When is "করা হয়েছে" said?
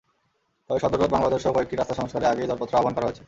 2.95-3.19